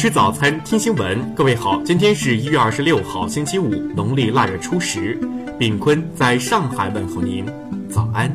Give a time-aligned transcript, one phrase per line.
[0.00, 1.34] 吃早餐，听新闻。
[1.34, 5.14] 各位好，今天是一月二十六号，星期五，农历腊月初十。
[5.58, 7.44] 炳坤在上海问候您，
[7.86, 8.34] 早安。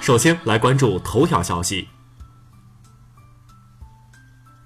[0.00, 1.88] 首先来关注头条消息。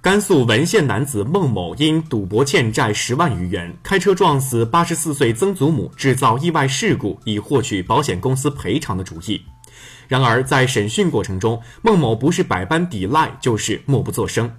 [0.03, 9.41] 甘肃文县男子孟某因赌博欠债十万余元，开车撞死八十四岁曾祖母，制造意外事故以获取保险公司赔偿的主意。
[10.09, 14.51] 然而，在审讯过程中，孟某不是百般抵赖，就是默不作声。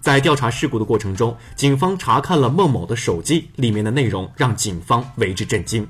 [0.00, 5.86] 在调查事故的过程中，警方查看了孟某的手机，里面的内容让警方为之震惊。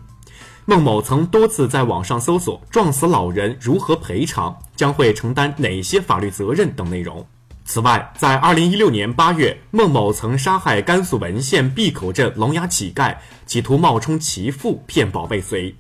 [0.65, 7.27] 孟某曾多次在网上搜索“撞死老人如何赔偿，将会承担哪些法律责任”等内容。
[7.65, 13.16] 此外，在二零一六年八月，孟某曾杀害甘肃文县闭口镇聋哑乞丐，
[13.47, 15.74] 企图冒充其父骗保未遂。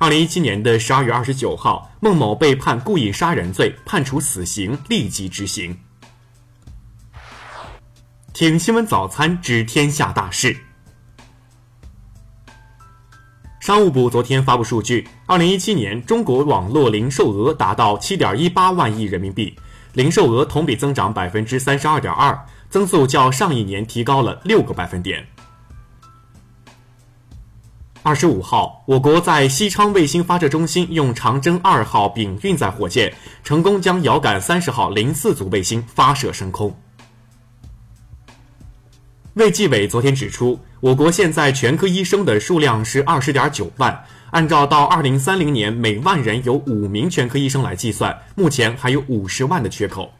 [0.00, 5.76] 二零一七年的十二月二十九号，孟某被判故意杀人罪，判处死刑，立即执行。
[8.32, 10.56] 听新闻早餐知天下大事。
[13.58, 19.58] 商务部昨天发布数据，二零一七年中国网络零售额达到七点一八万亿人民币。
[19.94, 22.38] 零售额同比增长百分之三十二点二，
[22.70, 25.26] 增速较上一年提高了六个百分点。
[28.08, 33.12] 二十五号，我国在西昌卫星发射中心用长征二号丙运载火箭
[33.44, 36.74] 成功将遥感三十号零四组卫星发射升空。
[39.34, 44.02] 卫计委昨天指出，我国现在全科医生的数量是二十点九万。
[44.30, 50.10] 按照到二零三零年每万人有五名全科医生来计算，目前还有五十万的缺口。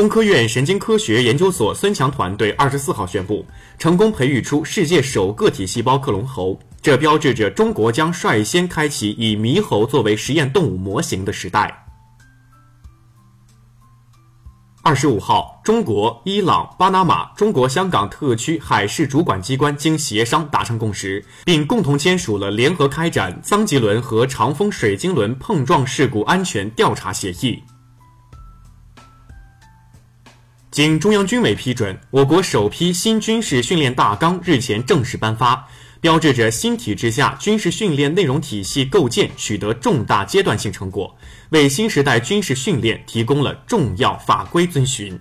[0.00, 3.44] 中科院神经科学研究所孙强团队二十四号宣布，
[3.78, 11.84] 成功培育出世界首个体细胞克隆猴，这标志着中国将率先开启以猕猴作为实验动物模型的时代。
[14.82, 27.62] 二十五号，中国、伊朗、巴拿马、中国香港特区海事主管机关经协商达成共识，并共同签署了联合开展桑吉轮和长风水晶轮碰撞事故安全调查协议。
[30.70, 35.66] 经中央军委批准，我国首批新军事训练大纲日前正式颁发。
[36.00, 41.12] 标志着新体制下军事训练内容体系构建取得重大阶段性成果，
[41.50, 45.20] 为新时代军事训练提供了重要法规遵循。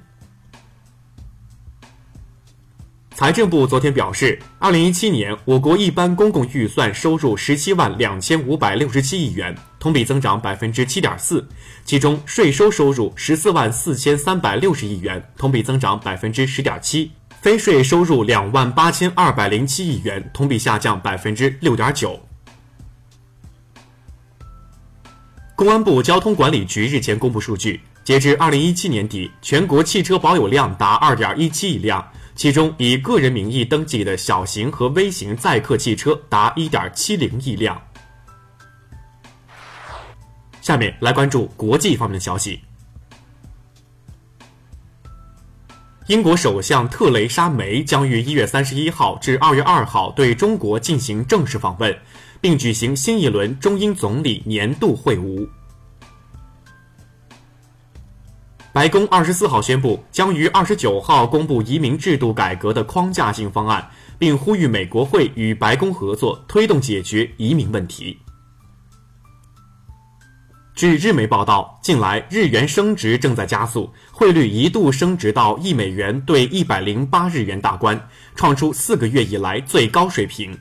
[3.19, 11.45] 财政部昨天表示，二零一七年我国一般公共预算收入十七万两千五百六十七亿元，同比增长百分之七点四，
[11.83, 17.11] 其中税收收入十四万四千三百六十亿元，同比增长百分之十点七。
[17.41, 22.17] 非税收入两万八千二百零七亿元，同比下降百分之六点九。
[25.57, 32.03] 公安部交通管理局日前公布数据，截至二零一七年底，全国汽车保有量达二点一七亿辆，
[32.35, 37.79] 其中以个人名义登记的小型和微型载客汽车达一点七零亿辆。
[40.59, 42.59] 下面来关注国际方面的消息。
[46.07, 51.95] 英国首相特蕾莎梅将于一月三十一号至二月二号对中国进行正式访问，
[52.41, 55.47] 并举行新一轮中英总理年度会晤。
[58.79, 63.85] 白宫二十四号宣布，将于二十九号公布移民制度改革的框架性方案，
[64.17, 68.17] 并呼吁美国会与白宫合作，推动解决移民问题。
[70.73, 80.57] 据日媒报道，近来日元升值正在加速，汇率一度升值到一美元兑一百零八日元大关，创出四个月以来最高水平。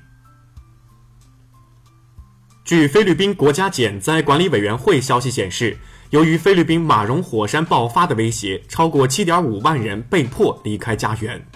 [2.64, 5.78] 据菲律宾国家减灾管理委员会消息显示，
[6.10, 11.46] 由于菲律宾马荣火山爆发的威胁，超过七点五万人被迫离开家园。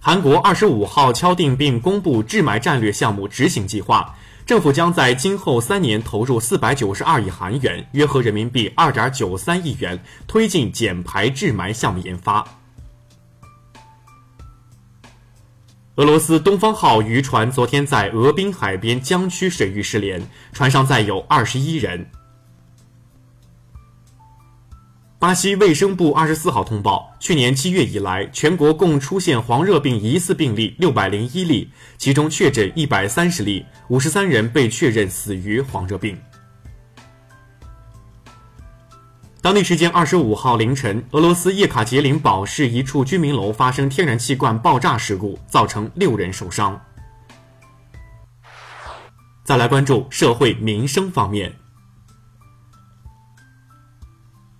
[0.00, 4.14] 韩国二十五号敲定并公布治霾战略项目执行计划。
[4.44, 12.44] 政府将在今后三年投入四百九十二亿韩元，约合人民币二点九三亿元，推进减排治霾项目研发。
[15.96, 22.06] 俄罗斯东方号渔船昨天在俄滨海边江区水域失联，船上载有二十一人。
[25.18, 36.18] 巴西卫生部二十四号通报，去年七月以来，全国共出现黄热病疑似病例六百零一例，其中确诊一百三十例，五十三人被确认死于黄热病。
[39.42, 46.80] 当地时间二十五号凌晨，俄罗斯叶卡捷琳堡市一处居民楼发生天然气罐爆炸事故，造成六人受伤。
[49.42, 51.52] 再来关注社会民生方面。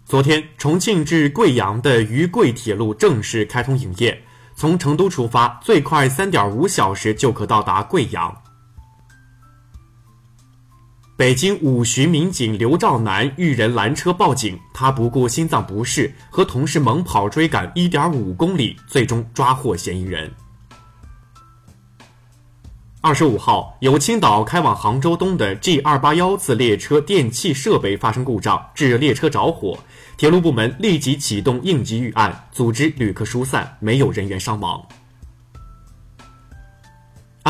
[0.04, 4.20] 昨天，重庆至贵阳的渝贵铁路正式开通营业，
[4.56, 8.41] 从成都出发，最快三点五小时就可到达贵阳。
[11.22, 20.28] 北京五旬民警刘兆南遇人拦车报警，他不顾心脏不适，和同事猛跑追赶一点五公里，最终抓获嫌疑人。
[23.00, 29.78] 二十五号，由青岛开往杭州东的 G 二八幺次列车电气设备发生故障，致列车着火。
[30.16, 34.84] 铁路部门立即启动应急预案，组织旅客疏散，没有人员伤亡。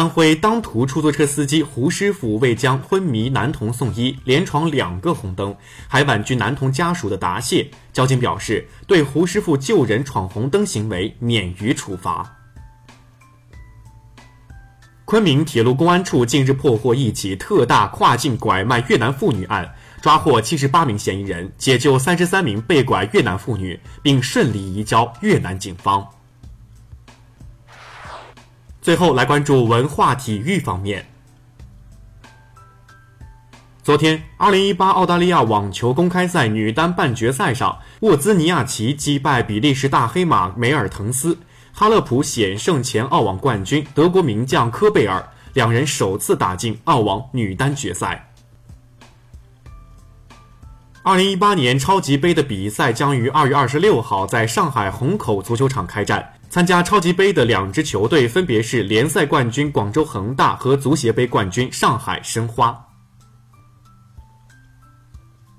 [0.03, 5.55] 安徽当涂出租车司机胡师傅为将昏迷男童送医，连闯两个红灯，
[5.87, 7.71] 还婉拒男童家属的答谢。
[7.93, 12.37] 交警表示，对胡师傅救人闯红灯行为免于处罚。
[15.05, 26.05] 昆明铁路公安处近日破获一起特大跨境拐卖越南妇女案，抓获七十八名嫌疑人，解救三十三名被拐越南妇女，并顺利移交越南警方。
[28.83, 31.07] 最后来关注文化体育方面。
[33.81, 41.39] 昨天，二零一八澳大利亚网球公开赛女单半决赛上，沃兹尼亚奇击败比利时大黑马梅尔滕斯。
[41.73, 45.25] 哈勒普险胜前澳网冠军德国名将科贝尔，
[45.55, 48.33] 两人首次打进澳网女单决赛。
[51.05, 56.33] 二零一八年超级杯的比赛将于二月二十六号在上海虹口足球场开战。
[56.53, 62.79] 参加超级杯的两支球队分别是联赛冠军广州恒大和足协杯冠军上海申花。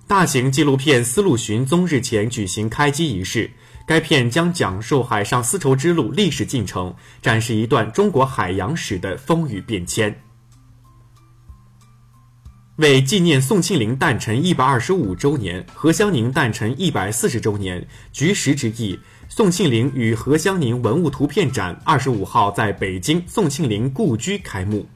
[0.07, 3.49] 大型纪录片《丝路寻踪》日前举行开机仪式。
[3.87, 10.15] 该片将讲述海上丝绸之路历史进程，展示一段中国海洋史的风雨变迁。
[12.77, 18.99] 为纪念宋庆龄诞辰一百二十五周年、何香凝诞辰一百四十周年，局时之意，
[19.29, 24.87] 宋庆龄与何香凝文物图片展二十五号在北京宋庆龄故居开幕。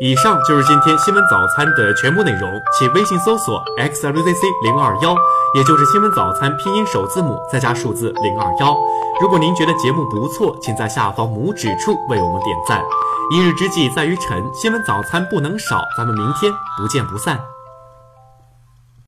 [0.00, 5.14] 以上就是今天新闻早餐的全部内容，请微信搜索 xwzc 零二幺，
[5.54, 8.76] 也就是新闻早餐拼音首字母再加数字零二幺。
[9.20, 12.82] 如果您觉得节目不错，请在下方拇指处为我们点赞。
[13.32, 17.40] 一日之计在于晨，新闻早餐不能少，咱们明天不见不散。